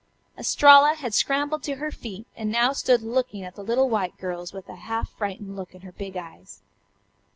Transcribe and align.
Estralla 0.35 0.95
had 0.95 1.13
scrambled 1.13 1.61
to 1.61 1.75
her 1.75 1.91
feet 1.91 2.25
and 2.35 2.51
now 2.51 2.73
stood 2.73 3.03
looking 3.03 3.43
at 3.43 3.53
the 3.53 3.63
little 3.63 3.87
white 3.87 4.17
girls 4.17 4.51
with 4.51 4.67
a 4.67 4.75
half 4.77 5.09
frightened 5.11 5.55
look 5.55 5.75
in 5.75 5.81
her 5.81 5.91
big 5.91 6.17
eyes. 6.17 6.63